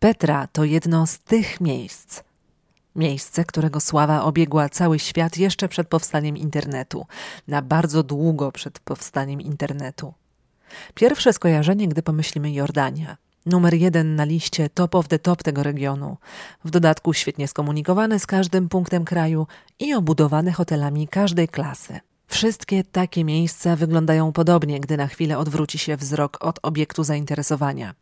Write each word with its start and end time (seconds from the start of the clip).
Petra 0.00 0.46
to 0.46 0.64
jedno 0.64 1.06
z 1.06 1.18
tych 1.18 1.60
miejsc. 1.60 2.22
Miejsce, 2.96 3.44
którego 3.44 3.80
sława 3.80 4.22
obiegła 4.22 4.68
cały 4.68 4.98
świat 4.98 5.36
jeszcze 5.36 5.68
przed 5.68 5.88
powstaniem 5.88 6.36
internetu, 6.36 7.06
na 7.48 7.62
bardzo 7.62 8.02
długo 8.02 8.52
przed 8.52 8.78
powstaniem 8.78 9.40
internetu. 9.40 10.14
Pierwsze 10.94 11.32
skojarzenie, 11.32 11.88
gdy 11.88 12.02
pomyślimy 12.02 12.52
Jordania. 12.52 13.16
Numer 13.46 13.74
jeden 13.74 14.16
na 14.16 14.24
liście 14.24 14.70
top 14.70 14.94
of 14.94 15.08
the 15.08 15.18
top 15.18 15.42
tego 15.42 15.62
regionu. 15.62 16.16
W 16.64 16.70
dodatku 16.70 17.12
świetnie 17.12 17.48
skomunikowany 17.48 18.18
z 18.18 18.26
każdym 18.26 18.68
punktem 18.68 19.04
kraju 19.04 19.46
i 19.78 19.94
obudowany 19.94 20.52
hotelami 20.52 21.08
każdej 21.08 21.48
klasy. 21.48 22.00
Wszystkie 22.26 22.84
takie 22.84 23.24
miejsca 23.24 23.76
wyglądają 23.76 24.32
podobnie, 24.32 24.80
gdy 24.80 24.96
na 24.96 25.06
chwilę 25.06 25.38
odwróci 25.38 25.78
się 25.78 25.96
wzrok 25.96 26.36
od 26.40 26.58
obiektu 26.62 27.04
zainteresowania. 27.04 27.94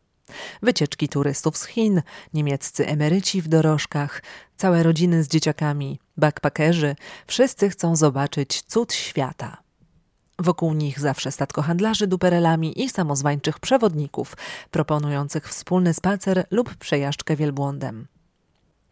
Wycieczki 0.63 1.09
turystów 1.09 1.57
z 1.57 1.67
Chin, 1.67 2.03
niemieccy 2.35 2.87
emeryci 2.87 3.43
w 3.43 3.49
dorożkach, 3.49 4.23
całe 4.57 4.83
rodziny 4.83 5.23
z 5.23 5.29
dzieciakami, 5.29 5.99
backpackerzy, 6.17 6.97
wszyscy 7.27 7.71
chcą 7.71 7.97
zobaczyć 7.97 8.63
cud 8.63 8.93
świata. 8.93 9.57
Wokół 10.39 10.75
nich 10.75 11.01
zawsze 11.01 11.33
statko 11.33 11.63
handlarzy 11.63 12.07
duperelami 12.07 12.83
i 12.85 12.89
samozwańczych 12.91 13.59
przewodników, 13.59 14.37
proponujących 14.71 15.49
wspólny 15.49 15.95
spacer 15.95 16.47
lub 16.51 16.75
przejażdżkę 16.75 17.37
wielbłądem. 17.37 18.07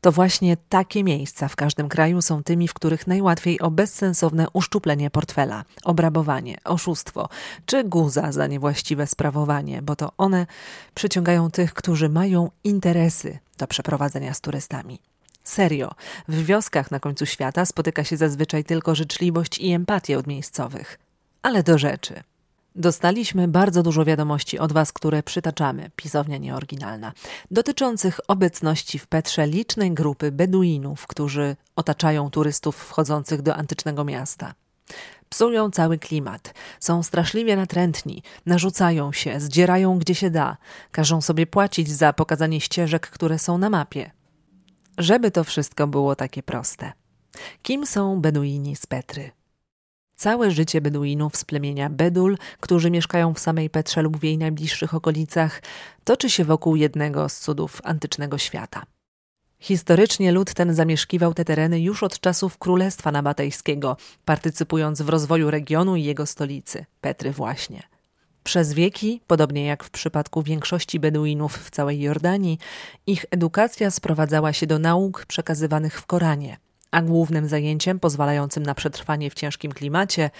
To 0.01 0.13
właśnie 0.13 0.57
takie 0.69 1.05
miejsca 1.05 1.49
w 1.49 1.57
każdym 1.57 1.89
kraju 1.89 2.23
są 2.23 2.43
tymi, 2.43 2.69
w 2.69 2.75
których 2.75 3.07
najłatwiej 3.07 3.61
o 3.61 3.71
bezsensowne 3.71 4.47
uszczuplenie 4.53 5.11
portfela, 5.11 5.65
obrabowanie, 5.85 6.59
oszustwo 6.65 7.29
czy 7.67 7.85
guza 7.85 8.33
za 8.33 8.47
niewłaściwe 8.47 9.07
sprawowanie, 9.07 9.83
bo 9.83 9.97
to 9.97 10.13
one 10.19 10.47
przyciągają 10.95 11.51
tych, 11.51 11.75
którzy 11.75 12.09
mają 12.09 12.51
interesy 12.65 13.39
do 13.59 13.67
przeprowadzenia 13.67 14.35
z 14.35 14.41
turystami. 14.41 14.99
Serio, 15.45 15.95
w 16.29 16.45
wioskach 16.45 16.91
na 16.91 17.01
końcu 17.01 17.27
świata 17.27 17.67
spotyka 17.67 18.05
się 18.05 18.17
zazwyczaj 18.17 18.65
tylko 18.65 18.95
życzliwość 18.95 19.59
i 19.59 19.73
empatię 19.73 20.19
od 20.19 20.27
miejscowych. 20.27 20.99
Ale 21.43 21.63
do 21.63 21.79
rzeczy. 21.79 22.23
Dostaliśmy 22.79 23.49
bardzo 23.49 23.83
dużo 23.83 24.05
wiadomości 24.05 24.59
od 24.59 24.73
Was, 24.73 24.93
które 24.93 25.23
przytaczamy, 25.23 25.91
pisownia 25.97 26.39
nieoryginalna, 26.39 27.13
dotyczących 27.51 28.21
obecności 28.29 28.99
w 28.99 29.07
Petrze 29.07 29.47
licznej 29.47 29.93
grupy 29.95 30.33
Beduinów, 30.33 31.07
którzy 31.07 31.57
otaczają 31.77 32.31
turystów 32.31 32.77
wchodzących 32.77 33.43
do 33.43 33.57
antycznego 33.57 34.05
miasta. 34.05 34.55
Psują 35.29 35.71
cały 35.71 35.99
klimat, 35.99 36.55
są 36.81 37.03
straszliwie 37.03 37.57
natrętni, 37.57 38.23
narzucają 38.47 39.13
się, 39.13 39.41
zdzierają 39.41 39.99
gdzie 39.99 40.15
się 40.15 40.31
da, 40.31 40.57
każą 40.91 41.21
sobie 41.21 41.47
płacić 41.47 41.91
za 41.91 42.13
pokazanie 42.13 42.61
ścieżek, 42.61 43.11
które 43.11 43.39
są 43.39 43.59
na 43.59 43.71
mapie. 43.71 44.11
Żeby 44.99 45.31
to 45.31 45.45
wszystko 45.45 45.87
było 45.87 46.17
takie 46.17 46.43
proste. 46.43 46.93
Kim 47.63 47.87
są 47.87 48.21
Beduini 48.21 48.77
z 48.77 48.87
Petry? 48.87 49.36
Całe 50.17 50.51
życie 50.51 50.81
Beduinów 50.81 51.37
z 51.37 51.45
plemienia 51.45 51.91
Bedul, 51.91 52.39
którzy 52.61 52.91
mieszkają 52.91 53.35
w 53.35 53.39
samej 53.39 53.71
Petrze 53.71 54.03
lub 54.03 54.17
w 54.17 54.25
jej 54.25 54.39
najbliższych 54.39 54.95
okolicach, 54.95 55.63
toczy 56.05 56.31
się 56.31 56.45
wokół 56.45 56.77
jednego 56.77 57.29
z 57.29 57.39
cudów 57.39 57.81
antycznego 57.85 58.39
świata. 58.39 58.83
Historycznie 59.59 60.33
lud 60.33 60.55
ten 60.55 60.75
zamieszkiwał 60.75 61.35
te 61.35 61.45
tereny 61.45 61.81
już 61.81 62.03
od 62.03 62.21
czasów 62.21 62.59
Królestwa 62.59 63.13
Nabatejskiego, 63.13 63.97
partycypując 64.25 65.03
w 65.03 65.09
rozwoju 65.09 65.51
regionu 65.51 65.97
i 65.97 66.05
jego 66.05 66.27
stolicy, 66.27 66.85
Petry 67.01 67.33
właśnie. 67.33 67.83
Przez 68.45 68.73
wieki, 68.73 69.21
podobnie 69.27 69.67
jak 69.67 69.85
w 69.85 69.91
przypadku 69.91 70.43
większości 70.43 71.01
Beduinów 71.01 71.59
w 71.59 71.71
całej 71.71 72.01
Jordanii, 72.01 72.59
ich 73.07 73.25
edukacja 73.31 73.91
sprowadzała 73.91 74.53
się 74.53 74.67
do 74.67 74.79
nauk 74.79 75.27
przekazywanych 75.27 76.01
w 76.01 76.07
Koranie– 76.07 76.57
a 76.91 77.03
głównym 77.03 77.49
zajęciem 77.49 78.01
pozwalającym 78.01 78.63
na 78.63 78.75
przetrwanie 78.75 79.31
w 79.31 79.35
ciężkim 79.35 79.73
klimacie 79.73 80.31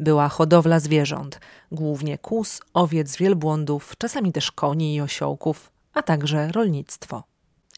była 0.00 0.28
hodowla 0.28 0.80
zwierząt, 0.80 1.40
głównie 1.72 2.18
kus, 2.18 2.60
owiec, 2.74 3.16
wielbłądów, 3.16 3.94
czasami 3.98 4.32
też 4.32 4.52
koni 4.52 4.94
i 4.94 5.00
osiołków, 5.00 5.70
a 5.94 6.02
także 6.02 6.52
rolnictwo. 6.52 7.22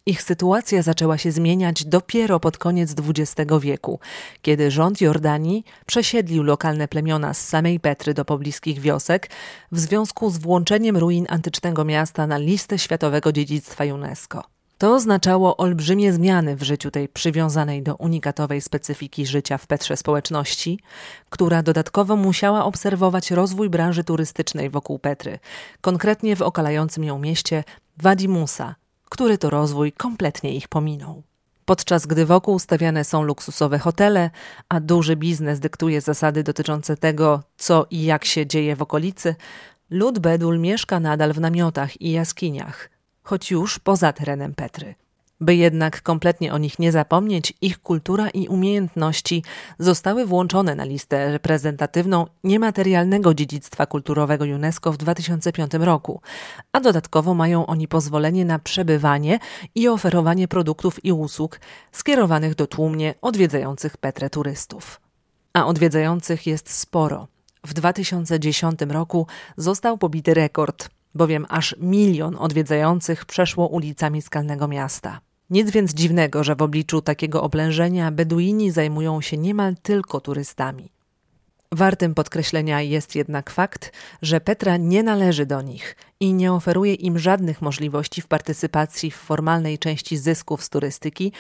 Ich 0.09 0.23
sytuacja 0.23 0.83
zaczęła 0.83 1.19
się 1.19 1.33
zmieniać 1.33 1.85
dopiero 1.85 2.41
pod 2.41 2.59
koniec 2.59 2.95
XX 2.99 3.53
wieku, 3.61 4.01
kiedy 4.43 4.71
rząd 4.71 5.01
Jordanii 5.01 5.65
przesiedlił 5.87 6.43
lokalne 6.43 6.89
plemiona 6.89 7.35
z 7.35 7.49
samej 7.49 7.81
Petry 7.81 8.15
do 8.15 8.25
pobliskich 8.25 8.81
wiosek 8.81 9.31
w 9.73 9.79
związku 9.79 10.31
z 10.31 10.39
włączeniem 10.39 10.97
ruin 10.97 11.27
antycznego 11.29 11.85
miasta 11.85 12.27
na 12.27 12.39
listę 12.39 12.79
światowego 12.79 13.33
dziedzictwa 13.33 13.85
UNESCO. 13.85 14.58
To 14.79 14.95
oznaczało 14.95 15.57
olbrzymie 15.57 16.13
zmiany 16.13 16.57
w 16.57 16.63
życiu 16.63 16.91
tej 16.91 17.09
przywiązanej 17.09 17.83
do 17.83 17.97
unikatowej 17.97 18.61
specyfiki 18.61 19.27
życia 19.27 19.59
w 19.59 19.67
Petrze 19.67 19.97
społeczności, 19.97 20.81
która 21.31 21.63
dodatkowo 21.63 22.17
musiała 22.17 22.65
obserwować 22.65 23.31
rozwój 23.31 23.71
branży 23.71 24.05
turystycznej 24.05 24.71
wokół 24.71 24.99
Petry, 24.99 25.39
konkretnie 25.81 26.37
w 26.37 26.43
okalającym 26.43 27.05
ją 27.05 27.19
mieście 27.19 27.65
Wadi 27.97 28.29
Musa, 28.29 28.75
który 29.09 29.39
to 29.39 29.51
rozwój 29.51 29.93
kompletnie 29.93 30.55
ich 30.55 30.69
pominął. 30.69 31.23
Podczas 31.65 32.07
gdy 32.07 32.27
wokół 32.27 32.59
stawiane 32.59 33.05
są 33.05 33.23
luksusowe 33.23 33.79
hotele, 33.79 34.31
a 34.69 34.81
duży 34.81 35.17
biznes 35.17 35.61
dyktuje 35.61 36.01
zasady 36.01 36.43
dotyczące 36.43 36.97
tego, 36.97 37.43
co 37.57 37.87
i 37.91 38.05
jak 38.05 38.25
się 38.25 38.47
dzieje 38.47 38.77
w 38.77 38.83
okolicy, 38.83 39.35
lud 39.91 40.19
Bedul 40.19 40.59
mieszka 40.59 41.01
nadal 41.01 41.33
w 41.33 41.41
namiotach 41.41 42.01
i 42.01 42.13
jaskiniach– 42.13 42.89
choć 43.29 43.51
już 43.51 43.79
poza 43.79 44.13
terenem 44.13 44.55
Petry. 44.55 44.95
By 45.41 45.55
jednak 45.55 46.03
kompletnie 46.03 46.53
o 46.53 46.59
nich 46.59 46.79
nie 46.79 46.93
zapomnieć, 46.93 47.53
ich 47.61 47.83
kultura 47.83 48.29
i 48.31 48.49
umiejętności 48.49 49.45
zostały 49.79 50.27
włączone 50.27 50.75
na 50.75 50.85
listę 50.85 51.33
reprezentatywną 51.33 52.27
niematerialnego 52.45 53.35
dziedzictwa 53.35 53.87
kulturowego 53.87 54.45
UNESCO 54.45 54.93
w 54.93 54.97
2005 54.97 55.73
roku, 55.75 56.21
a 56.73 56.81
dodatkowo 56.81 57.35
mają 57.35 57.67
oni 57.67 57.89
pozwolenie 57.89 58.45
na 58.45 58.59
przebywanie 58.59 59.39
i 59.75 59.89
oferowanie 59.89 60.49
produktów 60.49 61.05
i 61.05 61.13
usług 61.13 61.61
skierowanych 61.93 62.55
do 62.55 62.67
tłumnie 62.67 63.15
odwiedzających 63.21 63.97
Petrę 63.97 64.31
turystów. 64.31 65.01
A 65.53 65.67
odwiedzających 65.67 66.47
jest 66.47 66.71
sporo. 66.71 67.29
W 67.67 67.75
2010 67.75 68.81
roku 68.91 69.27
został 69.57 69.99
pobity 69.99 70.35
rekord 70.35 70.98
bowiem 71.19 71.47
aż 71.49 71.77
milion 71.79 72.37
odwiedzających 72.37 73.25
przeszło 73.25 73.69
ulicami 73.69 74.23
skalnego 74.23 74.69
miasta. 74.69 75.21
Nic 75.51 75.71
więc 75.71 75.95
dziwnego, 75.95 76.45
że 76.45 76.57
w 76.57 76.63
obliczu 76.63 77.03
takiego 77.03 77.43
oblężenia 77.43 78.11
Beduini 78.11 78.71
zajmują 78.71 79.21
się 79.21 79.37
niemal 79.37 79.75
tylko 79.83 80.21
turystami. 80.21 80.91
Wartym 81.73 82.15
podkreślenia 82.15 82.83
jest 82.83 83.15
jednak 83.15 83.51
fakt, 83.51 83.93
że 84.23 84.41
Petra 84.41 84.77
nie 84.77 85.03
należy 85.03 85.47
do 85.47 85.63
nich 85.63 85.97
i 86.21 86.35
nie 86.35 86.53
oferuje 86.53 86.95
im 86.95 87.19
żadnych 87.19 87.63
możliwości 87.63 88.23
w 88.23 88.27
partycypacji 88.27 89.11
w 89.11 89.17
formalnej 89.17 89.79
części 89.79 90.17
zysków 90.17 90.65
z 90.65 90.69
turystyki, 90.69 91.33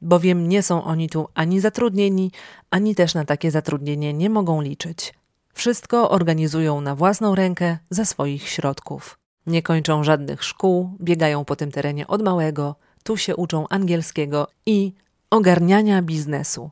bowiem 0.00 0.48
nie 0.48 0.62
są 0.62 0.84
oni 0.84 1.08
tu 1.08 1.28
ani 1.34 1.60
zatrudnieni, 1.60 2.30
ani 2.70 2.94
też 2.94 3.14
na 3.14 3.24
takie 3.24 3.50
zatrudnienie 3.50 4.12
nie 4.12 4.30
mogą 4.30 4.60
liczyć. 4.60 5.14
Wszystko 5.54 6.10
organizują 6.10 6.80
na 6.80 6.94
własną 6.94 7.34
rękę 7.34 7.78
ze 7.90 8.06
swoich 8.06 8.48
środków. 8.48 9.21
Nie 9.46 9.62
kończą 9.62 10.04
żadnych 10.04 10.44
szkół, 10.44 10.90
biegają 11.00 11.44
po 11.44 11.56
tym 11.56 11.70
terenie 11.70 12.06
od 12.06 12.22
małego, 12.22 12.76
tu 13.02 13.16
się 13.16 13.36
uczą 13.36 13.68
angielskiego 13.68 14.46
i 14.66 14.92
ogarniania 15.30 16.02
biznesu. 16.02 16.70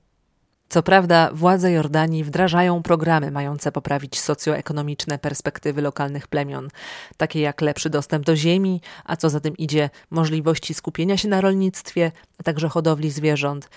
Co 0.69 0.83
prawda, 0.83 1.31
władze 1.33 1.73
Jordanii 1.73 2.25
wdrażają 2.25 2.83
programy 2.83 3.31
mające 3.31 3.73
poprawić 3.73 4.21
socjoekonomiczne 4.21 5.19
perspektywy 5.19 5.83
lokalnych 5.83 6.29
plemion, 6.29 6.69
takie 7.17 7.41
jak 7.41 7.61
lepszy 7.61 7.91
dostęp 7.91 8.25
do 8.25 8.37
ziemi, 8.37 8.81
a 9.05 9.17
co 9.17 9.31
za 9.31 9.41
tym 9.41 9.57
idzie, 9.57 9.91
możliwości 10.11 10.75
skupienia 10.75 11.17
się 11.17 11.29
na 11.29 11.41
rolnictwie, 11.41 12.13
a 12.39 12.43
także 12.43 12.69
hodowli 12.69 13.11
zwierząt. 13.11 13.69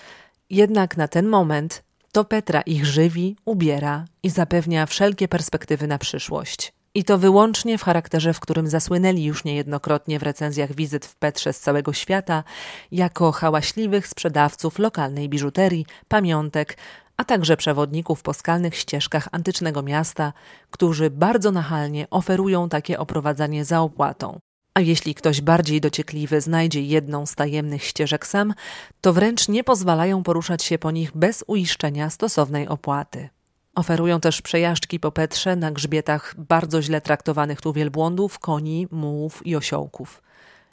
Jednak 0.50 0.96
na 0.96 1.08
ten 1.08 1.28
moment 1.28 1.82
to 2.12 2.24
Petra 2.24 2.60
ich 2.60 2.86
żywi, 2.86 3.36
ubiera 3.44 4.04
i 4.22 4.30
zapewnia 4.30 4.86
wszelkie 4.86 5.28
perspektywy 5.28 5.86
na 5.86 5.98
przyszłość. 5.98 6.72
I 6.96 7.04
to 7.04 7.18
wyłącznie 7.18 7.78
w 7.78 7.82
charakterze, 7.82 8.34
w 8.34 8.40
którym 8.40 8.66
zasłynęli 8.66 9.24
już 9.24 9.44
niejednokrotnie 9.44 10.18
w 10.18 10.22
recenzjach 10.22 10.74
wizyt 10.74 11.06
w 11.06 11.16
Petrze 11.16 11.52
z 11.52 11.60
całego 11.60 11.92
świata, 11.92 12.44
jako 12.92 13.32
hałaśliwych 13.32 14.06
sprzedawców 14.06 14.78
lokalnej 14.78 15.28
biżuterii, 15.28 15.86
pamiątek, 16.08 16.76
a 17.16 17.24
także 17.24 17.56
przewodników 17.56 18.22
po 18.22 18.34
skalnych 18.34 18.76
ścieżkach 18.76 19.28
antycznego 19.32 19.82
miasta, 19.82 20.32
którzy 20.70 21.10
bardzo 21.10 21.50
nachalnie 21.50 22.10
oferują 22.10 22.68
takie 22.68 22.98
oprowadzanie 22.98 23.64
za 23.64 23.80
opłatą. 23.80 24.38
A 24.74 24.80
jeśli 24.80 25.14
ktoś 25.14 25.40
bardziej 25.40 25.80
dociekliwy 25.80 26.40
znajdzie 26.40 26.82
jedną 26.82 27.26
z 27.26 27.34
tajemnych 27.34 27.84
ścieżek 27.84 28.26
sam, 28.26 28.54
to 29.00 29.12
wręcz 29.12 29.48
nie 29.48 29.64
pozwalają 29.64 30.22
poruszać 30.22 30.62
się 30.62 30.78
po 30.78 30.90
nich 30.90 31.16
bez 31.16 31.44
uiszczenia 31.46 32.10
stosownej 32.10 32.68
opłaty. 32.68 33.28
Oferują 33.74 34.20
też 34.20 34.42
przejażdżki 34.42 35.00
po 35.00 35.12
Petrze 35.12 35.56
na 35.56 35.70
grzbietach 35.70 36.34
bardzo 36.38 36.82
źle 36.82 37.00
traktowanych 37.00 37.60
tu 37.60 37.72
wielbłądów, 37.72 38.38
koni, 38.38 38.88
mułów 38.90 39.46
i 39.46 39.56
osiołków. 39.56 40.22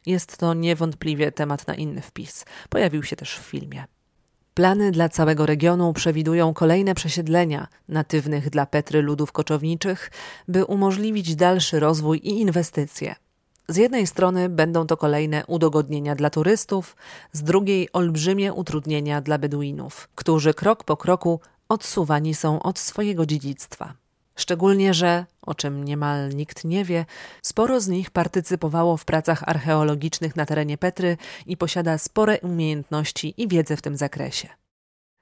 Jest 0.05 0.37
to 0.37 0.53
niewątpliwie 0.53 1.31
temat 1.31 1.67
na 1.67 1.75
inny 1.75 2.01
wpis. 2.01 2.45
Pojawił 2.69 3.03
się 3.03 3.15
też 3.15 3.37
w 3.37 3.41
filmie. 3.41 3.85
Plany 4.53 4.91
dla 4.91 5.09
całego 5.09 5.45
regionu 5.45 5.93
przewidują 5.93 6.53
kolejne 6.53 6.95
przesiedlenia 6.95 7.67
natywnych 7.87 8.49
dla 8.49 8.65
Petry 8.65 9.01
ludów 9.01 9.31
koczowniczych, 9.31 10.11
by 10.47 10.65
umożliwić 10.65 11.35
dalszy 11.35 11.79
rozwój 11.79 12.17
i 12.17 12.41
inwestycje. 12.41 13.15
Z 13.67 13.77
jednej 13.77 14.07
strony 14.07 14.49
będą 14.49 14.87
to 14.87 14.97
kolejne 14.97 15.45
udogodnienia 15.45 16.15
dla 16.15 16.29
turystów, 16.29 16.95
z 17.31 17.43
drugiej 17.43 17.89
olbrzymie 17.93 18.53
utrudnienia 18.53 19.21
dla 19.21 19.37
Beduinów, 19.37 20.09
którzy 20.15 20.53
krok 20.53 20.83
po 20.83 20.97
kroku 20.97 21.39
odsuwani 21.71 22.33
są 22.33 22.61
od 22.61 22.79
swojego 22.79 23.25
dziedzictwa. 23.25 23.93
Szczególnie, 24.35 24.93
że, 24.93 25.25
o 25.41 25.55
czym 25.55 25.83
niemal 25.83 26.29
nikt 26.29 26.65
nie 26.65 26.85
wie, 26.85 27.05
sporo 27.41 27.81
z 27.81 27.87
nich 27.87 28.11
partycypowało 28.11 28.97
w 28.97 29.05
pracach 29.05 29.43
archeologicznych 29.45 30.35
na 30.35 30.45
terenie 30.45 30.77
Petry 30.77 31.17
i 31.45 31.57
posiada 31.57 31.97
spore 31.97 32.39
umiejętności 32.39 33.33
i 33.37 33.47
wiedzę 33.47 33.77
w 33.77 33.81
tym 33.81 33.97
zakresie. 33.97 34.47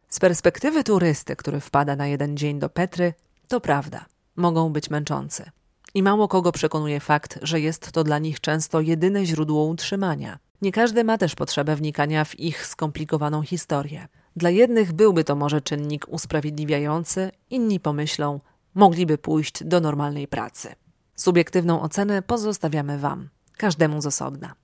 Z 0.09 0.19
perspektywy 0.19 0.83
turysty, 0.83 1.35
który 1.35 1.59
wpada 1.59 1.95
na 1.95 2.07
jeden 2.07 2.37
dzień 2.37 2.59
do 2.59 2.69
Petry, 2.69 3.13
to 3.47 3.61
prawda, 3.61 4.05
mogą 4.35 4.69
być 4.69 4.89
męczący. 4.89 5.51
I 5.93 6.03
mało 6.03 6.27
kogo 6.27 6.51
przekonuje 6.51 6.99
fakt, 6.99 7.39
że 7.41 7.59
jest 7.59 7.91
to 7.91 8.03
dla 8.03 8.19
nich 8.19 8.39
często 8.39 8.81
jedyne 8.81 9.25
źródło 9.25 9.65
utrzymania. 9.65 10.39
Nie 10.61 10.71
każdy 10.71 11.03
ma 11.03 11.17
też 11.17 11.35
potrzebę 11.35 11.75
wnikania 11.75 12.25
w 12.25 12.39
ich 12.39 12.65
skomplikowaną 12.65 13.41
historię. 13.41 14.07
Dla 14.39 14.49
jednych 14.49 14.93
byłby 14.93 15.23
to 15.23 15.35
może 15.35 15.61
czynnik 15.61 16.05
usprawiedliwiający, 16.09 17.31
inni 17.49 17.79
pomyślą, 17.79 18.39
mogliby 18.75 19.17
pójść 19.17 19.63
do 19.63 19.79
normalnej 19.79 20.27
pracy. 20.27 20.75
Subiektywną 21.15 21.81
ocenę 21.81 22.21
pozostawiamy 22.21 22.99
Wam, 22.99 23.29
każdemu 23.57 24.01
z 24.01 24.05
osobna. 24.05 24.55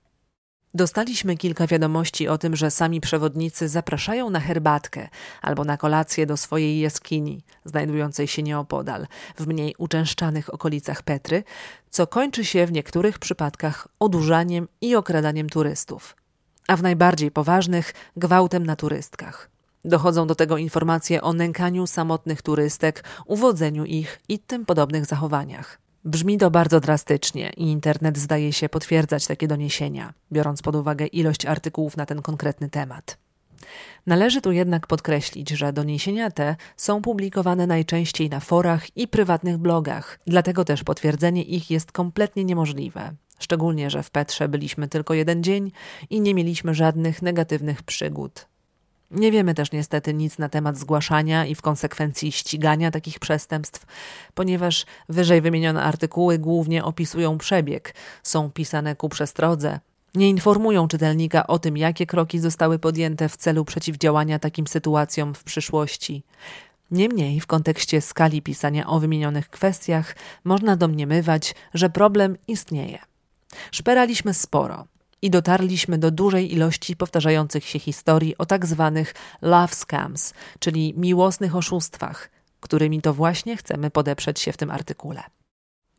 Dostaliśmy 0.74 1.36
kilka 1.36 1.66
wiadomości 1.66 2.28
o 2.28 2.38
tym, 2.38 2.56
że 2.56 2.70
sami 2.70 3.00
przewodnicy 3.00 3.68
zapraszają 3.68 4.30
na 4.30 4.40
herbatkę 4.40 5.08
albo 5.42 5.64
na 5.64 5.76
kolację 5.76 6.26
do 6.26 6.36
swojej 6.36 6.80
jaskini, 6.80 7.44
znajdującej 7.64 8.26
się 8.26 8.42
nieopodal, 8.42 9.06
w 9.38 9.46
mniej 9.46 9.74
uczęszczanych 9.78 10.54
okolicach 10.54 11.02
Petry, 11.02 11.44
co 11.90 12.06
kończy 12.06 12.44
się 12.44 12.66
w 12.66 12.72
niektórych 12.72 13.18
przypadkach 13.18 13.88
odurzaniem 13.98 14.68
i 14.80 14.96
okradaniem 14.96 15.48
turystów, 15.48 16.16
a 16.68 16.76
w 16.76 16.82
najbardziej 16.82 17.30
poważnych 17.30 17.94
gwałtem 18.16 18.66
na 18.66 18.76
turystkach. 18.76 19.55
Dochodzą 19.86 20.26
do 20.26 20.34
tego 20.34 20.58
informacje 20.58 21.22
o 21.22 21.32
nękaniu 21.32 21.86
samotnych 21.86 22.42
turystek, 22.42 23.04
uwodzeniu 23.26 23.84
ich 23.84 24.20
i 24.28 24.38
tym 24.38 24.66
podobnych 24.66 25.06
zachowaniach. 25.06 25.78
Brzmi 26.04 26.38
to 26.38 26.50
bardzo 26.50 26.80
drastycznie 26.80 27.52
i 27.56 27.62
internet 27.62 28.18
zdaje 28.18 28.52
się 28.52 28.68
potwierdzać 28.68 29.26
takie 29.26 29.48
doniesienia, 29.48 30.14
biorąc 30.32 30.62
pod 30.62 30.76
uwagę 30.76 31.06
ilość 31.06 31.46
artykułów 31.46 31.96
na 31.96 32.06
ten 32.06 32.22
konkretny 32.22 32.68
temat. 32.68 33.18
Należy 34.06 34.40
tu 34.40 34.52
jednak 34.52 34.86
podkreślić, 34.86 35.50
że 35.50 35.72
doniesienia 35.72 36.30
te 36.30 36.56
są 36.76 37.02
publikowane 37.02 37.66
najczęściej 37.66 38.30
na 38.30 38.40
forach 38.40 38.96
i 38.96 39.08
prywatnych 39.08 39.58
blogach, 39.58 40.18
dlatego 40.26 40.64
też 40.64 40.84
potwierdzenie 40.84 41.42
ich 41.42 41.70
jest 41.70 41.92
kompletnie 41.92 42.44
niemożliwe. 42.44 43.12
Szczególnie, 43.38 43.90
że 43.90 44.02
w 44.02 44.10
Petrze 44.10 44.48
byliśmy 44.48 44.88
tylko 44.88 45.14
jeden 45.14 45.42
dzień 45.42 45.72
i 46.10 46.20
nie 46.20 46.34
mieliśmy 46.34 46.74
żadnych 46.74 47.22
negatywnych 47.22 47.82
przygód. 47.82 48.46
Nie 49.10 49.32
wiemy 49.32 49.54
też 49.54 49.72
niestety 49.72 50.14
nic 50.14 50.38
na 50.38 50.48
temat 50.48 50.78
zgłaszania 50.78 51.46
i 51.46 51.54
w 51.54 51.62
konsekwencji 51.62 52.32
ścigania 52.32 52.90
takich 52.90 53.18
przestępstw, 53.18 53.86
ponieważ 54.34 54.86
wyżej 55.08 55.40
wymienione 55.40 55.82
artykuły 55.82 56.38
głównie 56.38 56.84
opisują 56.84 57.38
przebieg, 57.38 57.94
są 58.22 58.50
pisane 58.50 58.96
ku 58.96 59.08
przestrodze, 59.08 59.80
nie 60.16 60.28
informują 60.28 60.88
czytelnika 60.88 61.46
o 61.46 61.58
tym, 61.58 61.76
jakie 61.76 62.06
kroki 62.06 62.38
zostały 62.38 62.78
podjęte 62.78 63.28
w 63.28 63.36
celu 63.36 63.64
przeciwdziałania 63.64 64.38
takim 64.38 64.66
sytuacjom 64.66 65.34
w 65.34 65.44
przyszłości. 65.44 66.22
Niemniej, 66.90 67.40
w 67.40 67.46
kontekście 67.46 68.00
skali 68.00 68.42
pisania 68.42 68.86
o 68.86 69.00
wymienionych 69.00 69.50
kwestiach, 69.50 70.16
można 70.44 70.76
domniemywać, 70.76 71.54
że 71.74 71.90
problem 71.90 72.36
istnieje. 72.48 72.98
Szperaliśmy 73.70 74.34
sporo 74.34 74.86
i 75.22 75.30
dotarliśmy 75.30 75.98
do 75.98 76.10
dużej 76.10 76.54
ilości 76.54 76.96
powtarzających 76.96 77.64
się 77.64 77.78
historii 77.78 78.38
o 78.38 78.46
tak 78.46 78.66
zwanych 78.66 79.14
love 79.42 79.74
scams, 79.74 80.34
czyli 80.58 80.94
miłosnych 80.96 81.56
oszustwach, 81.56 82.30
którymi 82.60 83.02
to 83.02 83.14
właśnie 83.14 83.56
chcemy 83.56 83.90
podeprzeć 83.90 84.40
się 84.40 84.52
w 84.52 84.56
tym 84.56 84.70
artykule. 84.70 85.22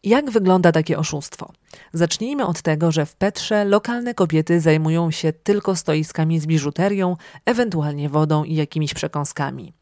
Jak 0.04 0.32
wygląda 0.32 0.72
takie 0.72 0.98
oszustwo? 0.98 1.52
Zacznijmy 1.94 2.46
od 2.46 2.62
tego, 2.62 2.92
że 2.92 3.06
w 3.06 3.16
Petrze 3.16 3.66
lokalne 3.66 4.14
kobiety 4.14 4.62
zajmują 4.62 5.12
się 5.12 5.34
tylko 5.34 5.76
stoiskami 5.76 6.40
z 6.40 6.46
biżuterią, 6.46 7.18
ewentualnie 7.46 8.10
wodą 8.10 8.44
i 8.44 8.56
jakimiś 8.56 8.94
przekąskami. 8.94 9.74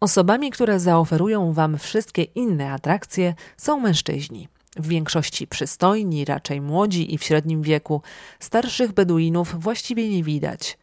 Osobami, 0.00 0.50
które 0.50 0.80
zaoferują 0.80 1.52
Wam 1.52 1.78
wszystkie 1.78 2.22
inne 2.22 2.72
atrakcje, 2.72 3.34
są 3.56 3.80
mężczyźni 3.80 4.48
w 4.76 4.88
większości 4.88 5.46
przystojni, 5.46 6.24
raczej 6.24 6.60
młodzi 6.60 7.14
i 7.14 7.18
w 7.18 7.24
średnim 7.24 7.62
wieku. 7.62 8.02
Starszych 8.40 8.92
Beduinów 8.92 9.60
właściwie 9.60 10.08
nie 10.08 10.24
widać. 10.24 10.78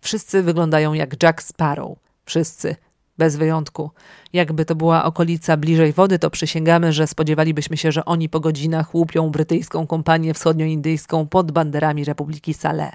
Wszyscy 0.00 0.42
wyglądają 0.42 0.92
jak 0.92 1.22
Jack 1.22 1.42
Sparrow. 1.42 1.98
Wszyscy. 2.24 2.76
Bez 3.18 3.36
wyjątku. 3.36 3.90
Jakby 4.32 4.64
to 4.64 4.74
była 4.74 5.04
okolica 5.04 5.56
bliżej 5.56 5.92
wody, 5.92 6.18
to 6.18 6.30
przysięgamy, 6.30 6.92
że 6.92 7.06
spodziewalibyśmy 7.06 7.76
się, 7.76 7.92
że 7.92 8.04
oni 8.04 8.28
po 8.28 8.40
godzinach 8.40 8.94
łupią 8.94 9.30
brytyjską 9.30 9.86
kompanię 9.86 10.34
wschodnioindyjską 10.34 11.26
pod 11.26 11.52
banderami 11.52 12.04
Republiki 12.04 12.54
Saleh. 12.54 12.94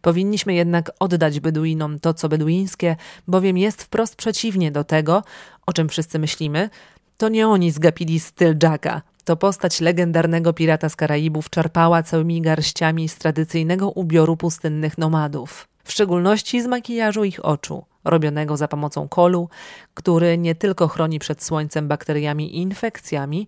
Powinniśmy 0.00 0.54
jednak 0.54 0.90
oddać 0.98 1.40
Beduinom 1.40 1.98
to, 1.98 2.14
co 2.14 2.28
beduińskie, 2.28 2.96
bowiem 3.28 3.58
jest 3.58 3.82
wprost 3.82 4.16
przeciwnie 4.16 4.72
do 4.72 4.84
tego, 4.84 5.22
o 5.66 5.72
czym 5.72 5.88
wszyscy 5.88 6.18
myślimy, 6.18 6.70
to 7.20 7.28
nie 7.28 7.48
oni 7.48 7.70
zgapili 7.70 8.20
styl 8.20 8.56
Jacka. 8.62 9.02
To 9.24 9.36
postać 9.36 9.80
legendarnego 9.80 10.52
pirata 10.52 10.88
z 10.88 10.96
Karaibów 10.96 11.50
czerpała 11.50 12.02
całymi 12.02 12.40
garściami 12.40 13.08
z 13.08 13.16
tradycyjnego 13.16 13.90
ubioru 13.90 14.36
pustynnych 14.36 14.98
nomadów. 14.98 15.68
W 15.84 15.92
szczególności 15.92 16.62
z 16.62 16.66
makijażu 16.66 17.24
ich 17.24 17.44
oczu, 17.44 17.84
robionego 18.04 18.56
za 18.56 18.68
pomocą 18.68 19.08
kolu, 19.08 19.48
który 19.94 20.38
nie 20.38 20.54
tylko 20.54 20.88
chroni 20.88 21.18
przed 21.18 21.44
słońcem, 21.44 21.88
bakteriami 21.88 22.56
i 22.56 22.62
infekcjami, 22.62 23.46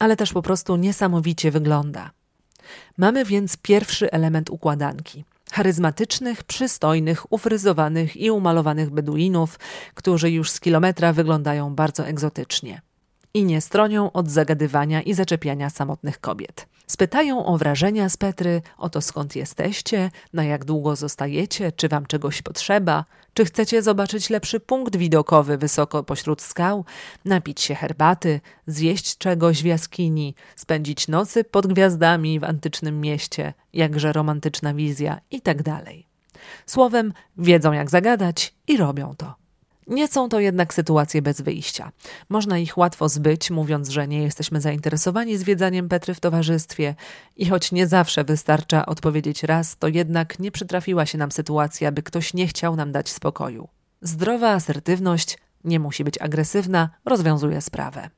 ale 0.00 0.16
też 0.16 0.32
po 0.32 0.42
prostu 0.42 0.76
niesamowicie 0.76 1.50
wygląda. 1.50 2.10
Mamy 2.98 3.24
więc 3.24 3.56
pierwszy 3.56 4.10
element 4.10 4.50
układanki 4.50 5.24
charyzmatycznych, 5.52 6.44
przystojnych, 6.44 7.32
ufryzowanych 7.32 8.16
i 8.16 8.30
umalowanych 8.30 8.90
beduinów, 8.90 9.58
którzy 9.94 10.30
już 10.30 10.50
z 10.50 10.60
kilometra 10.60 11.12
wyglądają 11.12 11.74
bardzo 11.74 12.06
egzotycznie 12.06 12.82
i 13.34 13.44
nie 13.44 13.60
stronią 13.60 14.12
od 14.12 14.30
zagadywania 14.30 15.02
i 15.02 15.14
zaczepiania 15.14 15.70
samotnych 15.70 16.20
kobiet. 16.20 16.66
Spytają 16.86 17.46
o 17.46 17.58
wrażenia 17.58 18.08
z 18.08 18.16
Petry, 18.16 18.62
o 18.78 18.88
to 18.88 19.00
skąd 19.00 19.36
jesteście, 19.36 20.10
na 20.32 20.44
jak 20.44 20.64
długo 20.64 20.96
zostajecie, 20.96 21.72
czy 21.72 21.88
wam 21.88 22.06
czegoś 22.06 22.42
potrzeba, 22.42 23.04
czy 23.34 23.44
chcecie 23.44 23.82
zobaczyć 23.82 24.30
lepszy 24.30 24.60
punkt 24.60 24.96
widokowy 24.96 25.58
wysoko 25.58 26.02
pośród 26.02 26.42
skał, 26.42 26.84
napić 27.24 27.60
się 27.60 27.74
herbaty, 27.74 28.40
zjeść 28.66 29.18
czegoś 29.18 29.62
w 29.62 29.66
jaskini, 29.66 30.34
spędzić 30.56 31.08
nocy 31.08 31.44
pod 31.44 31.66
gwiazdami 31.66 32.40
w 32.40 32.44
antycznym 32.44 33.00
mieście, 33.00 33.54
jakże 33.72 34.12
romantyczna 34.12 34.74
wizja 34.74 35.20
i 35.30 35.40
tak. 35.40 35.58
Słowem, 36.66 37.12
wiedzą 37.36 37.72
jak 37.72 37.90
zagadać 37.90 38.54
i 38.68 38.76
robią 38.76 39.14
to. 39.16 39.41
Nie 39.86 40.08
są 40.08 40.28
to 40.28 40.40
jednak 40.40 40.74
sytuacje 40.74 41.22
bez 41.22 41.40
wyjścia. 41.40 41.92
Można 42.28 42.58
ich 42.58 42.78
łatwo 42.78 43.08
zbyć, 43.08 43.50
mówiąc, 43.50 43.88
że 43.88 44.08
nie 44.08 44.22
jesteśmy 44.22 44.60
zainteresowani 44.60 45.36
zwiedzaniem 45.36 45.88
Petry 45.88 46.14
w 46.14 46.20
towarzystwie 46.20 46.94
i 47.36 47.46
choć 47.46 47.72
nie 47.72 47.86
zawsze 47.86 48.24
wystarcza 48.24 48.86
odpowiedzieć 48.86 49.42
raz, 49.42 49.76
to 49.76 49.88
jednak 49.88 50.38
nie 50.38 50.50
przytrafiła 50.50 51.06
się 51.06 51.18
nam 51.18 51.32
sytuacja, 51.32 51.92
by 51.92 52.02
ktoś 52.02 52.34
nie 52.34 52.46
chciał 52.46 52.76
nam 52.76 52.92
dać 52.92 53.10
spokoju. 53.10 53.68
Zdrowa 54.02 54.50
asertywność 54.50 55.38
nie 55.64 55.80
musi 55.80 56.04
być 56.04 56.18
agresywna, 56.18 56.90
rozwiązuje 57.04 57.60
sprawę. 57.60 58.10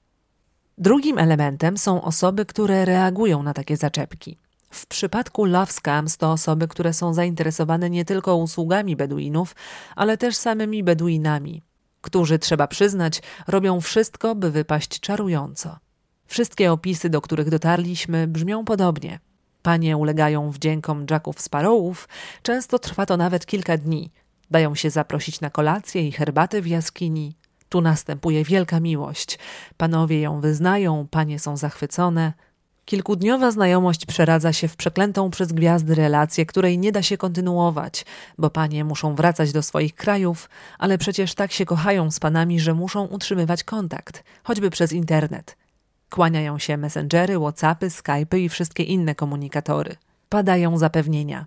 Drugim 0.79 1.19
elementem 1.19 1.79
są 1.79 2.03
osoby, 2.03 2.47
które 2.47 2.85
reagują 2.85 3.43
na 3.43 3.55
takie 3.55 3.77
zaczepki. 3.77 4.39
W 4.75 4.87
przypadku 4.87 5.45
Love 5.45 5.73
Scams 5.73 6.17
to 6.17 6.33
osoby, 6.33 6.69
które 6.69 6.93
są 6.93 7.15
zainteresowane 7.15 7.91
nie 7.91 8.05
tylko 8.05 8.37
usługami 8.37 8.97
Beduinów, 8.97 9.55
ale 9.97 10.17
też 10.17 10.37
samymi 10.37 10.83
Beduinami, 10.85 11.63
którzy, 12.01 12.39
trzeba 12.39 12.67
przyznać, 12.67 13.23
robią 13.49 13.81
wszystko, 13.81 14.35
by 14.35 14.51
wypaść 14.51 15.01
czarująco. 15.01 15.79
Wszystkie 16.27 16.73
opisy, 16.73 17.11
do 17.11 17.21
których 17.21 17.51
dotarliśmy, 17.51 18.27
brzmią 18.27 18.65
podobnie. 18.65 19.21
Panie 19.63 19.97
ulegają 19.97 20.51
wdziękom 20.51 21.07
Jacków 21.11 21.41
Sparrowów, 21.41 22.09
często 22.43 22.79
trwa 22.79 23.07
to 23.07 23.17
nawet 23.17 23.47
kilka 23.47 23.77
dni. 23.77 24.13
Dają 24.51 24.75
się 24.75 24.91
zaprosić 24.91 25.41
na 25.41 25.51
kolację 25.51 26.09
i 26.09 26.13
herbatę 26.13 26.63
w 26.63 26.67
jaskini. 26.67 27.37
Tu 27.69 27.81
następuje 27.81 28.45
wielka 28.45 28.81
miłość. 28.81 29.39
Panowie 29.77 30.21
ją 30.21 30.41
wyznają, 30.41 31.07
panie 31.11 31.39
są 31.39 31.57
zachwycone– 31.57 32.33
Kilkudniowa 32.85 33.51
znajomość 33.51 34.07
przeradza 34.07 34.53
się 34.53 34.69
w 34.69 34.77
przeklętą 34.77 35.31
przez 35.31 35.53
gwiazdy 35.53 35.95
relację, 35.95 36.47
której 36.47 36.79
nie 36.79 36.93
da 36.93 37.03
się 37.03 37.17
kontynuować, 37.17 38.05
bo 38.39 38.51
panie 38.51 38.85
muszą 38.85 39.15
wracać 39.15 39.53
do 39.53 39.63
swoich 39.63 39.95
krajów, 39.95 40.51
ale 40.79 40.99
przecież 40.99 41.35
tak 41.35 41.53
się 41.53 41.65
kochają 41.65 42.11
z 42.11 42.21
panami, 42.21 42.61
że 42.61 42.75
muszą 42.75 43.05
utrzymywać 43.05 43.65
kontakt, 43.65 44.25
choćby 44.43 44.71
przez 44.71 44.93
internet. 44.93 45.57
Kłaniają 46.11 46.59
się 46.59 46.77
messengery, 46.77 47.39
whatsappy, 47.39 47.91
skypy 47.91 48.41
i 48.41 48.49
wszystkie 48.49 48.83
inne 48.83 49.15
komunikatory. 49.15 49.97
Padają 50.29 50.79
zapewnienia. 50.79 51.47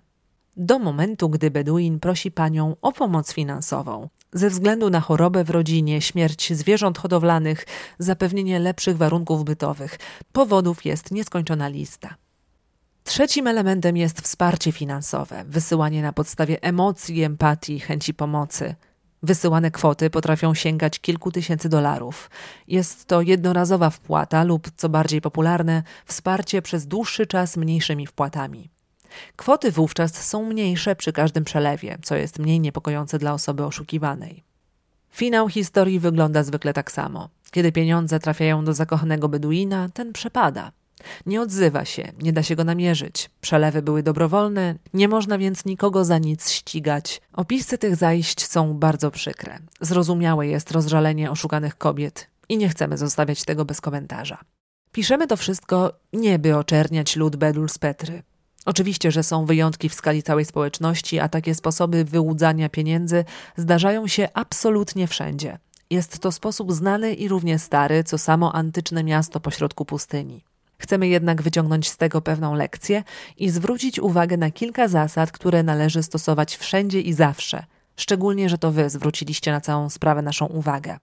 Do 0.56 0.78
momentu, 0.78 1.28
gdy 1.28 1.50
Beduin 1.50 2.00
prosi 2.00 2.30
panią 2.30 2.76
o 2.82 2.92
pomoc 2.92 3.32
finansową. 3.32 4.08
Ze 4.32 4.50
względu 4.50 4.90
na 4.90 5.00
chorobę 5.00 5.44
w 5.44 5.50
rodzinie, 5.50 6.00
śmierć 6.00 6.52
zwierząt 6.52 6.98
hodowlanych, 6.98 7.66
zapewnienie 7.98 8.58
lepszych 8.58 8.96
warunków 8.96 9.44
bytowych, 9.44 9.98
powodów 10.32 10.84
jest 10.84 11.10
nieskończona 11.10 11.68
lista. 11.68 12.14
Trzecim 13.04 13.46
elementem 13.46 13.96
jest 13.96 14.20
wsparcie 14.20 14.72
finansowe, 14.72 15.44
wysyłanie 15.48 16.02
na 16.02 16.12
podstawie 16.12 16.62
emocji, 16.62 17.22
empatii, 17.22 17.80
chęci 17.80 18.14
pomocy. 18.14 18.74
Wysyłane 19.22 19.70
kwoty 19.70 20.10
potrafią 20.10 20.54
sięgać 20.54 21.00
kilku 21.00 21.32
tysięcy 21.32 21.68
dolarów. 21.68 22.30
Jest 22.68 23.04
to 23.04 23.20
jednorazowa 23.20 23.90
wpłata 23.90 24.44
lub, 24.44 24.68
co 24.76 24.88
bardziej 24.88 25.20
popularne, 25.20 25.82
wsparcie 26.06 26.62
przez 26.62 26.86
dłuższy 26.86 27.26
czas 27.26 27.56
mniejszymi 27.56 28.06
wpłatami. 28.06 28.70
Kwoty 29.36 29.72
wówczas 29.72 30.14
są 30.14 30.44
mniejsze 30.44 30.96
przy 30.96 31.12
każdym 31.12 31.44
przelewie, 31.44 31.98
co 32.02 32.16
jest 32.16 32.38
mniej 32.38 32.60
niepokojące 32.60 33.18
dla 33.18 33.32
osoby 33.32 33.64
oszukiwanej. 33.64 34.44
Finał 35.10 35.48
historii 35.48 36.00
wygląda 36.00 36.42
zwykle 36.42 36.72
tak 36.72 36.92
samo. 36.92 37.28
Kiedy 37.50 37.72
pieniądze 37.72 38.18
trafiają 38.18 38.64
do 38.64 38.74
zakochanego 38.74 39.28
Beduina, 39.28 39.88
ten 39.88 40.12
przepada. 40.12 40.72
Nie 41.26 41.40
odzywa 41.40 41.84
się, 41.84 42.12
nie 42.22 42.32
da 42.32 42.42
się 42.42 42.56
go 42.56 42.64
namierzyć. 42.64 43.30
Przelewy 43.40 43.82
były 43.82 44.02
dobrowolne, 44.02 44.74
nie 44.94 45.08
można 45.08 45.38
więc 45.38 45.64
nikogo 45.64 46.04
za 46.04 46.18
nic 46.18 46.50
ścigać. 46.50 47.20
Opisy 47.32 47.78
tych 47.78 47.96
zajść 47.96 48.46
są 48.46 48.74
bardzo 48.74 49.10
przykre. 49.10 49.58
Zrozumiałe 49.80 50.46
jest 50.46 50.70
rozżalenie 50.70 51.30
oszukanych 51.30 51.78
kobiet 51.78 52.26
i 52.48 52.58
nie 52.58 52.68
chcemy 52.68 52.98
zostawiać 52.98 53.44
tego 53.44 53.64
bez 53.64 53.80
komentarza. 53.80 54.38
Piszemy 54.92 55.26
to 55.26 55.36
wszystko 55.36 55.92
nie 56.12 56.38
by 56.38 56.56
oczerniać 56.56 57.16
lud 57.16 57.36
Bedul 57.36 57.68
z 57.68 57.78
Petry. 57.78 58.22
Oczywiście, 58.68 59.10
że 59.10 59.22
są 59.22 59.46
wyjątki 59.46 59.88
w 59.88 59.94
skali 59.94 60.22
całej 60.22 60.44
społeczności, 60.44 61.18
a 61.18 61.28
takie 61.28 61.54
sposoby 61.54 62.04
wyłudzania 62.04 62.68
pieniędzy 62.68 63.24
zdarzają 63.56 64.06
się 64.06 64.28
absolutnie 64.34 65.06
wszędzie. 65.06 65.58
Jest 65.90 66.18
to 66.18 66.32
sposób 66.32 66.72
znany 66.72 67.14
i 67.14 67.28
równie 67.28 67.58
stary, 67.58 68.04
co 68.04 68.18
samo 68.18 68.54
antyczne 68.54 69.04
miasto 69.04 69.40
pośrodku 69.40 69.84
pustyni. 69.84 70.44
Chcemy 70.78 71.08
jednak 71.08 71.42
wyciągnąć 71.42 71.88
z 71.88 71.96
tego 71.96 72.20
pewną 72.20 72.54
lekcję 72.54 73.02
i 73.36 73.50
zwrócić 73.50 73.98
uwagę 73.98 74.36
na 74.36 74.50
kilka 74.50 74.88
zasad, 74.88 75.32
które 75.32 75.62
należy 75.62 76.02
stosować 76.02 76.56
wszędzie 76.56 77.00
i 77.00 77.12
zawsze, 77.12 77.64
szczególnie, 77.96 78.48
że 78.48 78.58
to 78.58 78.72
wy 78.72 78.90
zwróciliście 78.90 79.52
na 79.52 79.60
całą 79.60 79.90
sprawę 79.90 80.22
naszą 80.22 80.46
uwagę. 80.46 80.98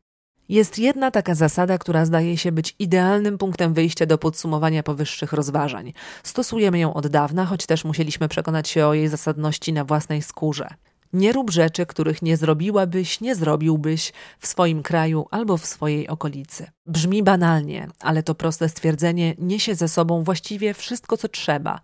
Jest 0.50 0.80
jedna 0.80 1.12
taka 1.12 1.36
zasada, 1.36 1.78
która 1.78 2.06
zdaje 2.06 2.38
się 2.38 2.52
być 2.52 2.76
idealnym 2.80 3.38
punktem 3.38 3.74
wyjścia 3.74 4.06
do 4.06 4.18
podsumowania 4.18 4.84
powyższych 4.84 5.34
rozważań. 5.34 5.94
Stosujemy 6.24 6.80
ją 6.80 6.94
od 6.94 7.08
dawna, 7.08 7.46
choć 7.46 7.66
też 7.66 7.86
musieliśmy 7.86 8.28
przekonać 8.28 8.70
się 8.70 8.88
o 8.88 8.94
jej 8.94 9.08
zasadności 9.08 9.74
na 9.74 9.86
własnej 9.86 10.22
skórze. 10.22 10.68
Nie 11.16 11.34
rób 11.34 11.52
rzeczy, 11.52 11.86
których 11.86 12.22
nie 12.22 12.38
zrobiłabyś, 12.38 13.22
nie 13.22 13.36
zrobiłbyś 13.36 14.14
w 14.40 14.48
swoim 14.48 14.84
kraju 14.84 15.26
albo 15.32 15.58
w 15.58 15.66
swojej 15.66 16.08
okolicy. 16.08 16.68
Brzmi 16.86 17.24
banalnie, 17.24 17.88
ale 18.00 18.24
to 18.24 18.36
proste 18.36 18.70
stwierdzenie 18.70 19.36
niesie 19.38 19.76
ze 19.76 19.88
sobą 19.88 20.24
właściwie 20.24 20.74
wszystko, 20.74 21.18
co 21.18 21.28
trzeba, 21.28 21.80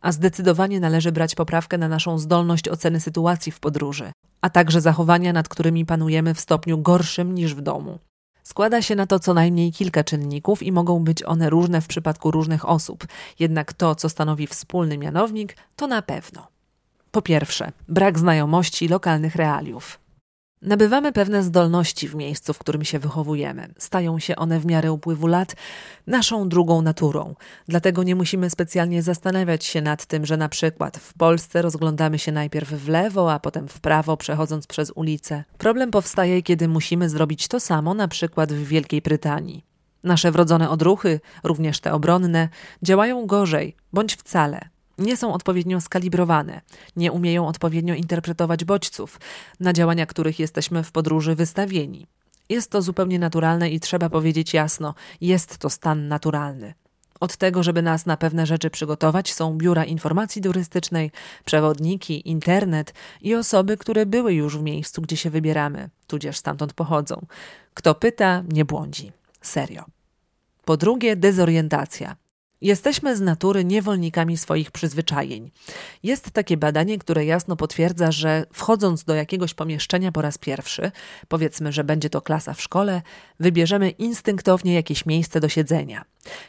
a 0.00 0.12
zdecydowanie 0.12 0.80
należy 0.80 1.12
brać 1.12 1.34
poprawkę 1.34 1.78
na 1.78 1.88
naszą 1.88 2.18
zdolność 2.18 2.68
oceny 2.68 3.00
sytuacji 3.00 3.52
w 3.52 3.60
podróży, 3.60 4.12
a 4.40 4.50
także 4.50 4.80
zachowania, 4.80 5.32
nad 5.32 5.48
którymi 5.48 5.86
panujemy 5.86 6.34
w 6.34 6.40
stopniu 6.40 6.78
gorszym 6.78 7.34
niż 7.34 7.54
w 7.54 7.60
domu. 7.60 7.98
Składa 8.42 8.82
się 8.82 8.96
na 8.96 9.06
to 9.06 9.18
co 9.18 9.34
najmniej 9.34 9.72
kilka 9.72 10.04
czynników 10.04 10.62
i 10.62 10.72
mogą 10.72 11.04
być 11.04 11.22
one 11.22 11.50
różne 11.50 11.80
w 11.80 11.86
przypadku 11.86 12.30
różnych 12.30 12.68
osób, 12.68 13.06
jednak 13.38 13.72
to, 13.72 13.94
co 13.94 14.08
stanowi 14.08 14.46
wspólny 14.46 14.98
mianownik, 14.98 15.56
to 15.76 15.86
na 15.86 16.02
pewno. 16.02 16.51
Po 17.12 17.22
pierwsze, 17.22 17.72
brak 17.88 18.18
znajomości 18.18 18.88
lokalnych 18.88 19.36
realiów. 19.36 19.98
Nabywamy 20.62 21.12
pewne 21.12 21.42
zdolności 21.42 22.08
w 22.08 22.14
miejscu, 22.14 22.52
w 22.52 22.58
którym 22.58 22.84
się 22.84 22.98
wychowujemy. 22.98 23.74
Stają 23.78 24.18
się 24.18 24.36
one 24.36 24.60
w 24.60 24.66
miarę 24.66 24.92
upływu 24.92 25.26
lat 25.26 25.56
naszą 26.06 26.48
drugą 26.48 26.82
naturą. 26.82 27.34
Dlatego 27.68 28.02
nie 28.02 28.14
musimy 28.14 28.50
specjalnie 28.50 29.02
zastanawiać 29.02 29.64
się 29.64 29.82
nad 29.82 30.06
tym, 30.06 30.26
że 30.26 30.36
na 30.36 30.48
przykład 30.48 30.98
w 30.98 31.14
Polsce 31.14 31.62
rozglądamy 31.62 32.18
się 32.18 32.32
najpierw 32.32 32.68
w 32.68 32.88
lewo, 32.88 33.32
a 33.32 33.38
potem 33.38 33.68
w 33.68 33.80
prawo, 33.80 34.16
przechodząc 34.16 34.66
przez 34.66 34.90
ulicę. 34.90 35.44
Problem 35.58 35.90
powstaje, 35.90 36.42
kiedy 36.42 36.68
musimy 36.68 37.08
zrobić 37.08 37.48
to 37.48 37.60
samo 37.60 37.94
na 37.94 38.08
przykład 38.08 38.52
w 38.52 38.66
Wielkiej 38.66 39.02
Brytanii. 39.02 39.64
Nasze 40.04 40.30
wrodzone 40.30 40.70
odruchy, 40.70 41.20
również 41.44 41.80
te 41.80 41.92
obronne, 41.92 42.48
działają 42.82 43.26
gorzej 43.26 43.76
bądź 43.92 44.14
wcale 44.14 44.71
nie 45.02 45.16
są 45.16 45.32
odpowiednio 45.32 45.80
skalibrowane, 45.80 46.60
nie 46.96 47.12
umieją 47.12 47.48
odpowiednio 47.48 47.94
interpretować 47.94 48.64
bodźców, 48.64 49.20
na 49.60 49.72
działania 49.72 50.06
których 50.06 50.38
jesteśmy 50.38 50.82
w 50.82 50.92
podróży 50.92 51.34
wystawieni. 51.34 52.06
Jest 52.48 52.70
to 52.70 52.82
zupełnie 52.82 53.18
naturalne 53.18 53.70
i 53.70 53.80
trzeba 53.80 54.10
powiedzieć 54.10 54.54
jasno, 54.54 54.94
jest 55.20 55.58
to 55.58 55.70
stan 55.70 56.08
naturalny. 56.08 56.74
Od 57.20 57.36
tego, 57.36 57.62
żeby 57.62 57.82
nas 57.82 58.06
na 58.06 58.16
pewne 58.16 58.46
rzeczy 58.46 58.70
przygotować, 58.70 59.32
są 59.32 59.58
biura 59.58 59.84
informacji 59.84 60.42
turystycznej, 60.42 61.10
przewodniki, 61.44 62.28
internet 62.30 62.94
i 63.20 63.34
osoby, 63.34 63.76
które 63.76 64.06
były 64.06 64.34
już 64.34 64.58
w 64.58 64.62
miejscu, 64.62 65.02
gdzie 65.02 65.16
się 65.16 65.30
wybieramy, 65.30 65.90
tudzież 66.06 66.36
stamtąd 66.36 66.72
pochodzą. 66.72 67.26
Kto 67.74 67.94
pyta, 67.94 68.42
nie 68.48 68.64
błądzi. 68.64 69.12
Serio. 69.42 69.84
Po 70.64 70.76
drugie, 70.76 71.16
dezorientacja. 71.16 72.16
Jesteśmy 72.62 73.16
z 73.16 73.20
natury 73.20 73.64
niewolnikami 73.64 74.36
swoich 74.36 74.70
przyzwyczajeń. 74.70 75.50
Jest 76.02 76.30
takie 76.30 76.56
badanie, 76.56 76.98
które 76.98 77.24
jasno 77.24 77.56
potwierdza, 77.56 78.12
że 78.12 78.46
wchodząc 78.52 79.04
do 79.04 79.14
jakiegoś 79.14 79.54
pomieszczenia 79.54 80.12
po 80.12 80.22
raz 80.22 80.38
pierwszy, 80.38 80.92
powiedzmy, 81.28 81.72
że 81.72 81.84
będzie 81.84 82.10
to 82.10 82.20
klasa 82.20 82.54
w 82.54 82.62
szkole, 82.62 83.02
wybierzemy 83.40 83.90
instynktownie 83.90 84.74
jakieś 84.74 85.06
miejsce 85.06 85.40
do 85.40 85.48
siedzenia. 85.48 86.04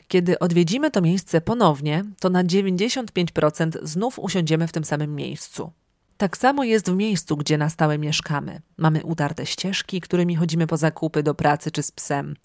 Kiedy 0.07 0.39
odwiedzimy 0.39 0.91
to 0.91 1.01
miejsce 1.01 1.41
ponownie, 1.41 2.03
to 2.19 2.29
na 2.29 2.43
95% 2.43 3.77
znów 3.81 4.19
usiądziemy 4.19 4.67
w 4.67 4.71
tym 4.71 4.83
samym 4.83 5.15
miejscu. 5.15 5.71
Tak 6.17 6.37
samo 6.37 6.63
jest 6.63 6.91
w 6.91 6.95
miejscu, 6.95 7.37
gdzie 7.37 7.57
na 7.57 7.69
stałe 7.69 7.97
mieszkamy. 7.97 8.61
Mamy 8.77 9.03
utarte 9.03 9.45
ścieżki, 9.45 10.01
którymi 10.01 10.35
chodzimy 10.35 10.67
po 10.67 10.77
zakupy 10.77 11.23
do 11.23 11.35
pracy 11.35 11.71
czy 11.71 11.83
z 11.83 11.91
psem. 11.91 12.35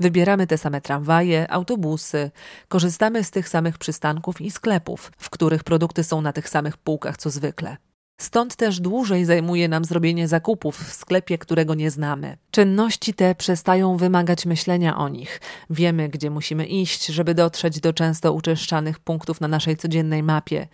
Wybieramy 0.00 0.46
te 0.46 0.58
same 0.58 0.80
tramwaje, 0.80 1.50
autobusy, 1.50 2.30
korzystamy 2.68 3.24
z 3.24 3.30
tych 3.30 3.48
samych 3.48 3.78
przystanków 3.78 4.40
i 4.40 4.50
sklepów, 4.50 5.12
w 5.18 5.30
których 5.30 5.64
produkty 5.64 6.04
są 6.04 6.20
na 6.20 6.32
tych 6.32 6.48
samych 6.48 6.76
półkach 6.76 7.16
co 7.16 7.30
zwykle. 7.30 7.76
Stąd 8.20 8.56
też 8.56 8.80
dłużej 8.80 9.24
zajmuje 9.24 9.68
nam 9.68 9.84
zrobienie 9.84 10.28
zakupów 10.28 10.76
w 10.76 10.92
sklepie, 10.92 11.38
którego 11.38 11.74
nie 11.74 11.90
znamy. 11.90 12.36
Czynności 12.50 13.14
te 13.14 13.34
przestają 13.34 13.96
wymagać 13.96 14.46
myślenia 14.46 14.96
o 14.96 15.08
nich. 15.08 15.40
Wiemy, 15.70 16.08
gdzie 16.08 16.30
musimy 16.30 16.66
iść, 16.66 17.06
żeby 17.06 17.34
dotrzeć 17.34 17.80
do 17.80 17.92
często 17.92 18.32
uczeszczanych 18.32 18.98
punktów 18.98 19.40
na 19.40 19.48
naszej 19.48 19.76
codziennej 19.76 20.22
mapie. 20.22 20.68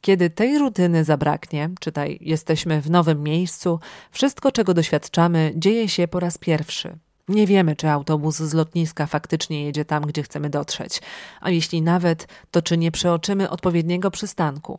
Kiedy 0.00 0.30
tej 0.30 0.58
rutyny 0.58 1.04
zabraknie, 1.04 1.70
czytaj, 1.80 2.18
jesteśmy 2.20 2.80
w 2.80 2.90
nowym 2.90 3.22
miejscu, 3.22 3.80
wszystko, 4.10 4.52
czego 4.52 4.74
doświadczamy, 4.74 5.52
dzieje 5.56 5.88
się 5.88 6.08
po 6.08 6.20
raz 6.20 6.38
pierwszy. 6.38 6.98
Nie 7.30 7.46
wiemy, 7.46 7.76
czy 7.76 7.90
autobus 7.90 8.36
z 8.36 8.54
lotniska 8.54 9.06
faktycznie 9.06 9.64
jedzie 9.64 9.84
tam, 9.84 10.02
gdzie 10.02 10.22
chcemy 10.22 10.50
dotrzeć, 10.50 11.00
a 11.40 11.50
jeśli 11.50 11.82
nawet, 11.82 12.28
to 12.50 12.62
czy 12.62 12.78
nie 12.78 12.90
przeoczymy 12.90 13.50
odpowiedniego 13.50 14.10
przystanku. 14.10 14.78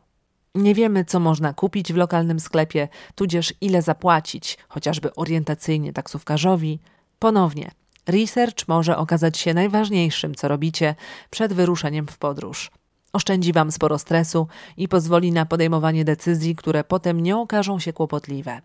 Nie 0.56 0.76
wiemy, 0.76 1.06
co 1.06 1.20
można 1.20 1.54
kupić 1.54 1.94
w 1.94 1.96
lokalnym 1.96 2.40
sklepie, 2.40 2.88
tudzież 3.16 3.54
ile 3.62 3.82
zapłacić, 3.82 4.58
chociażby 4.68 5.16
orientacyjnie 5.16 5.94
taksówkarzowi. 5.94 6.80
Ponownie, 7.20 7.72
research 8.08 8.68
może 8.68 8.98
okazać 8.98 9.38
się 9.38 9.54
najważniejszym, 9.54 10.36
co 10.36 10.48
robicie 10.48 10.96
przed 11.30 11.54
wyruszeniem 11.54 12.08
w 12.08 12.18
podróż. 12.18 12.72
Oszczędzi 13.14 13.54
Wam 13.54 13.72
sporo 13.72 14.00
stresu 14.00 14.48
i 14.78 14.88
pozwoli 14.88 15.32
na 15.32 15.46
podejmowanie 15.46 16.06
decyzji, 16.06 16.56
które 16.56 16.84
potem 16.84 17.20
nie 17.20 17.38
okażą 17.38 17.80
się 17.80 17.94
kłopotliwe. 17.94 18.62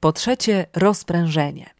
Po 0.00 0.12
trzecie, 0.12 0.66
rozprężenie. 0.74 1.74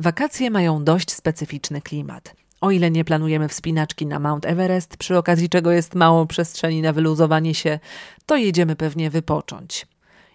Wakacje 0.00 0.50
mają 0.50 0.84
dość 0.84 1.12
specyficzny 1.12 1.82
klimat. 1.82 2.34
O 2.60 2.70
ile 2.70 2.90
nie 2.90 3.04
planujemy 3.04 3.48
wspinaczki 3.48 4.06
na 4.06 4.18
Mount 4.18 4.46
Everest, 4.46 4.96
przy 4.96 5.18
okazji 5.18 5.48
czego 5.48 5.70
jest 5.70 5.94
mało 5.94 6.26
przestrzeni 6.26 6.82
na 6.82 6.92
wyluzowanie 6.92 7.54
się, 7.54 7.78
to 8.26 8.36
jedziemy 8.36 8.76
pewnie 8.76 9.10
wypocząć. 9.10 9.86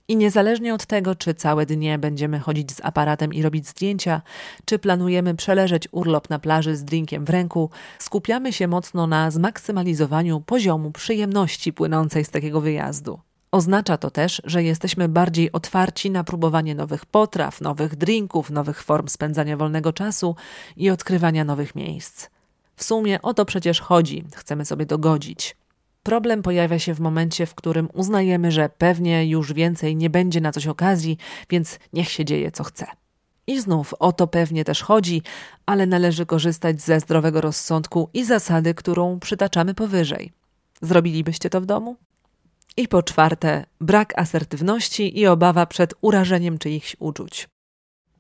I 0.08 0.16
niezależnie 0.16 0.74
od 0.74 0.86
tego, 0.86 1.16
czy 1.16 1.34
całe 1.34 1.66
dnie 1.66 2.00
będziemy 2.00 2.40
chodzić 2.40 2.72
z 2.72 2.86
aparatem 2.86 3.34
i 3.34 3.42
robić 3.42 3.68
zdjęcia, 3.68 4.22
czy 4.66 4.80
planujemy 4.80 5.36
przeleżeć 5.36 5.88
urlop 5.92 6.30
na 6.30 6.40
plaży 6.40 6.76
z 6.76 6.84
drinkiem 6.84 7.26
w 7.26 7.30
ręku, 7.30 7.70
skupiamy 8.00 8.54
się 8.54 8.68
mocno 8.68 9.08
na 9.08 9.32
zmaksymalizowaniu 9.32 10.42
poziomu 10.42 10.92
przyjemności 10.92 11.74
płynącej 11.74 12.26
z 12.26 12.30
takiego 12.30 12.62
wyjazdu. 12.62 13.20
Oznacza 13.54 13.98
to 13.98 14.12
też, 14.12 14.42
że 14.46 14.64
jesteśmy 14.64 15.10
bardziej 15.10 15.52
otwarci 15.52 16.12
na 16.12 16.24
próbowanie 16.24 16.76
nowych 16.76 17.06
potraw, 17.06 17.62
nowych 17.62 17.96
drinków, 17.96 18.50
nowych 18.50 18.84
form 18.84 19.08
spędzania 19.08 19.58
wolnego 19.58 19.94
czasu 19.94 20.36
i 20.78 20.90
odkrywania 20.90 21.46
nowych 21.46 21.76
miejsc. 21.76 22.30
W 22.76 22.84
sumie 22.84 23.22
o 23.22 23.34
to 23.34 23.46
przecież 23.46 23.82
chodzi, 23.82 24.24
chcemy 24.36 24.66
sobie 24.66 24.86
dogodzić. 24.86 25.56
Problem 26.04 26.42
pojawia 26.42 26.80
się 26.80 26.94
w 26.94 27.00
momencie, 27.00 27.46
w 27.46 27.56
którym 27.56 27.90
uznajemy, 27.94 28.52
że 28.52 28.70
pewnie 28.78 29.26
już 29.28 29.54
więcej 29.54 29.96
nie 29.96 30.10
będzie 30.10 30.42
na 30.42 30.52
coś 30.52 30.68
okazji, 30.68 31.18
więc 31.50 31.80
niech 31.94 32.10
się 32.10 32.26
dzieje 32.26 32.52
co 32.52 32.64
chce. 32.64 32.86
I 33.48 33.62
znów 33.62 33.94
o 34.00 34.12
to 34.12 34.28
pewnie 34.28 34.66
też 34.66 34.82
chodzi, 34.82 35.22
ale 35.66 35.86
należy 35.86 36.26
korzystać 36.26 36.82
ze 36.82 37.00
zdrowego 37.00 37.42
rozsądku 37.42 38.10
i 38.14 38.26
zasady, 38.26 38.74
którą 38.74 39.20
przytaczamy 39.20 39.74
powyżej. 39.74 40.32
Zrobilibyście 40.82 41.50
to 41.50 41.62
w 41.62 41.66
domu? 41.66 41.98
I 42.78 42.88
po 42.88 43.04
czwarte, 43.04 43.66
brak 43.82 44.20
asertywności 44.20 45.20
i 45.20 45.28
obawa 45.28 45.66
przed 45.66 45.94
urażeniem 46.02 46.58
czyichś 46.58 46.96
uczuć. 47.00 47.50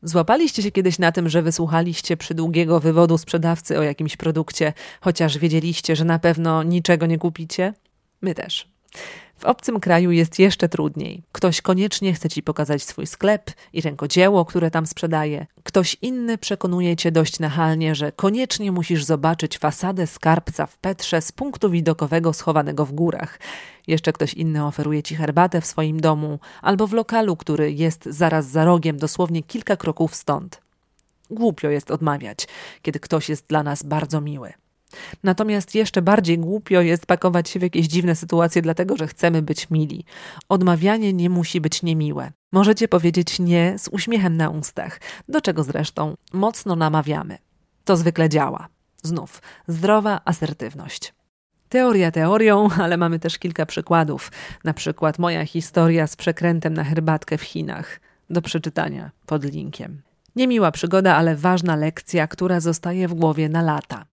Złapaliście 0.03 0.63
się 0.63 0.71
kiedyś 0.71 0.99
na 0.99 1.11
tym, 1.11 1.29
że 1.29 1.41
wysłuchaliście 1.41 2.17
przydługiego 2.17 2.79
wywodu 2.79 3.17
sprzedawcy 3.17 3.79
o 3.79 3.83
jakimś 3.83 4.17
produkcie, 4.17 4.73
chociaż 5.01 5.37
wiedzieliście, 5.37 5.95
że 5.95 6.05
na 6.05 6.19
pewno 6.19 6.63
niczego 6.63 7.05
nie 7.05 7.17
kupicie? 7.17 7.73
My 8.21 8.35
też. 8.35 8.72
W 9.43 9.45
obcym 9.45 9.79
kraju 9.79 10.11
jest 10.11 10.39
jeszcze 10.39 10.69
trudniej. 10.69 11.23
Ktoś 11.31 11.61
koniecznie 11.61 12.13
chce 12.13 12.29
ci 12.29 12.43
pokazać 12.43 12.83
swój 12.83 13.07
sklep 13.07 13.51
i 13.73 13.81
rękodzieło, 13.81 14.45
które 14.45 14.71
tam 14.71 14.85
sprzedaje. 14.85 15.45
Ktoś 15.63 15.97
inny 16.01 16.37
przekonuje 16.37 16.95
cię 16.95 17.11
dość 17.11 17.39
nachalnie, 17.39 17.95
że 17.95 18.11
koniecznie 18.11 18.71
musisz 18.71 19.03
zobaczyć 19.03 19.57
fasadę 19.57 20.07
skarbca 20.07 20.65
w 20.65 20.77
Petrze 20.77 21.21
z 21.21 21.31
punktu 21.31 21.69
widokowego 21.69 22.33
schowanego 22.33 22.85
w 22.85 22.91
górach. 22.91 23.39
Jeszcze 23.87 24.13
ktoś 24.13 24.33
inny 24.33 24.65
oferuje 24.65 25.03
ci 25.03 25.15
herbatę 25.15 25.61
w 25.61 25.65
swoim 25.65 25.99
domu 25.99 26.39
albo 26.61 26.87
w 26.87 26.93
lokalu, 26.93 27.35
który 27.37 27.73
jest 27.73 28.05
zaraz 28.05 28.45
za 28.45 28.65
rogiem, 28.65 28.97
dosłownie 28.97 29.43
kilka 29.43 29.77
kroków 29.77 30.15
stąd. 30.15 30.61
Głupio 31.31 31.69
jest 31.69 31.91
odmawiać, 31.91 32.47
kiedy 32.81 32.99
ktoś 32.99 33.29
jest 33.29 33.47
dla 33.47 33.63
nas 33.63 33.83
bardzo 33.83 34.21
miły. 34.21 34.53
Natomiast 35.23 35.75
jeszcze 35.75 36.01
bardziej 36.01 36.39
głupio 36.39 36.81
jest 36.81 37.05
pakować 37.05 37.49
się 37.49 37.59
w 37.59 37.63
jakieś 37.63 37.87
dziwne 37.87 38.15
sytuacje, 38.15 38.61
dlatego 38.61 38.97
że 38.97 39.07
chcemy 39.07 39.41
być 39.41 39.69
mili. 39.69 40.05
Odmawianie 40.49 41.13
nie 41.13 41.29
musi 41.29 41.61
być 41.61 41.83
niemiłe. 41.83 42.31
Możecie 42.51 42.87
powiedzieć 42.87 43.39
nie 43.39 43.75
z 43.79 43.87
uśmiechem 43.87 44.37
na 44.37 44.49
ustach, 44.49 44.99
do 45.29 45.41
czego 45.41 45.63
zresztą 45.63 46.15
mocno 46.33 46.75
namawiamy. 46.75 47.37
To 47.85 47.97
zwykle 47.97 48.29
działa. 48.29 48.67
Znów 49.03 49.41
zdrowa 49.67 50.21
asertywność. 50.25 51.13
Teoria 51.69 52.11
teorią, 52.11 52.69
ale 52.83 52.97
mamy 52.97 53.19
też 53.19 53.39
kilka 53.39 53.65
przykładów. 53.65 54.31
Na 54.63 54.73
przykład 54.73 55.19
moja 55.19 55.45
historia 55.45 56.07
z 56.07 56.15
przekrętem 56.15 56.73
na 56.73 56.83
herbatkę 56.83 57.37
w 57.37 57.41
Chinach. 57.41 57.99
Do 58.29 58.41
przeczytania 58.41 59.11
pod 59.25 59.43
linkiem. 59.43 60.01
Niemiła 60.35 60.71
przygoda, 60.71 61.15
ale 61.15 61.35
ważna 61.35 61.75
lekcja, 61.75 62.27
która 62.27 62.59
zostaje 62.59 63.07
w 63.07 63.13
głowie 63.13 63.49
na 63.49 63.61
lata. 63.61 64.05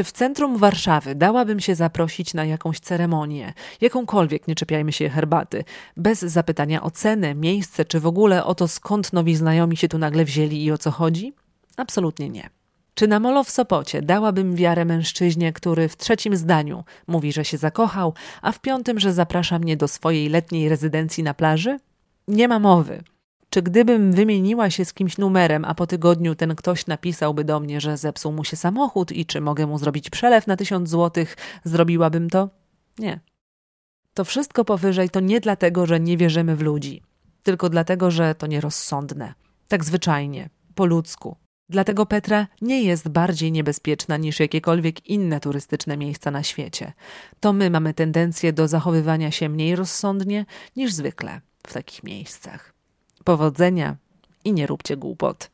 Czy 0.00 0.04
w 0.04 0.12
centrum 0.12 0.56
Warszawy 0.56 1.14
dałabym 1.14 1.60
się 1.60 1.74
zaprosić 1.74 2.34
na 2.34 2.44
jakąś 2.44 2.80
ceremonię, 2.80 3.52
jakąkolwiek, 3.80 4.48
nie 4.48 4.54
czepiajmy 4.54 4.92
się 4.92 5.08
herbaty, 5.08 5.64
bez 5.96 6.20
zapytania 6.20 6.82
o 6.82 6.90
cenę, 6.90 7.34
miejsce, 7.34 7.84
czy 7.84 8.00
w 8.00 8.06
ogóle 8.06 8.44
o 8.44 8.54
to, 8.54 8.68
skąd 8.68 9.12
nowi 9.12 9.36
znajomi 9.36 9.76
się 9.76 9.88
tu 9.88 9.98
nagle 9.98 10.24
wzięli 10.24 10.64
i 10.64 10.72
o 10.72 10.78
co 10.78 10.90
chodzi? 10.90 11.32
Absolutnie 11.76 12.28
nie. 12.28 12.50
Czy 12.94 13.08
na 13.08 13.20
molo 13.20 13.44
w 13.44 13.50
Sopocie 13.50 14.02
dałabym 14.02 14.54
wiarę 14.54 14.84
mężczyźnie, 14.84 15.52
który 15.52 15.88
w 15.88 15.96
trzecim 15.96 16.36
zdaniu 16.36 16.84
mówi, 17.06 17.32
że 17.32 17.44
się 17.44 17.58
zakochał, 17.58 18.14
a 18.42 18.52
w 18.52 18.60
piątym, 18.60 19.00
że 19.00 19.12
zaprasza 19.12 19.58
mnie 19.58 19.76
do 19.76 19.88
swojej 19.88 20.28
letniej 20.28 20.68
rezydencji 20.68 21.24
na 21.24 21.34
plaży? 21.34 21.78
Nie 22.28 22.48
ma 22.48 22.58
mowy. 22.58 23.02
Czy 23.50 23.62
gdybym 23.62 24.12
wymieniła 24.12 24.70
się 24.70 24.84
z 24.84 24.92
kimś 24.92 25.18
numerem, 25.18 25.64
a 25.64 25.74
po 25.74 25.86
tygodniu 25.86 26.34
ten 26.34 26.54
ktoś 26.54 26.86
napisałby 26.86 27.44
do 27.44 27.60
mnie, 27.60 27.80
że 27.80 27.96
zepsuł 27.96 28.32
mu 28.32 28.44
się 28.44 28.56
samochód 28.56 29.12
i 29.12 29.26
czy 29.26 29.40
mogę 29.40 29.66
mu 29.66 29.78
zrobić 29.78 30.10
przelew 30.10 30.46
na 30.46 30.56
tysiąc 30.56 30.88
złotych, 30.88 31.36
zrobiłabym 31.64 32.30
to? 32.30 32.48
Nie. 32.98 33.20
To 34.14 34.24
wszystko 34.24 34.64
powyżej 34.64 35.10
to 35.10 35.20
nie 35.20 35.40
dlatego, 35.40 35.86
że 35.86 36.00
nie 36.00 36.16
wierzymy 36.16 36.56
w 36.56 36.62
ludzi, 36.62 37.02
tylko 37.42 37.68
dlatego, 37.68 38.10
że 38.10 38.34
to 38.34 38.46
nierozsądne. 38.46 39.34
Tak 39.68 39.84
zwyczajnie, 39.84 40.50
po 40.74 40.86
ludzku. 40.86 41.36
Dlatego 41.68 42.06
Petra 42.06 42.46
nie 42.62 42.82
jest 42.82 43.08
bardziej 43.08 43.52
niebezpieczna 43.52 44.16
niż 44.16 44.40
jakiekolwiek 44.40 45.06
inne 45.06 45.40
turystyczne 45.40 45.96
miejsca 45.96 46.30
na 46.30 46.42
świecie. 46.42 46.92
To 47.40 47.52
my 47.52 47.70
mamy 47.70 47.94
tendencję 47.94 48.52
do 48.52 48.68
zachowywania 48.68 49.30
się 49.30 49.48
mniej 49.48 49.76
rozsądnie 49.76 50.46
niż 50.76 50.92
zwykle 50.92 51.40
w 51.66 51.72
takich 51.72 52.02
miejscach. 52.02 52.69
Powodzenia 53.24 53.96
i 54.44 54.52
nie 54.52 54.66
róbcie 54.66 54.96
głupot. 54.96 55.50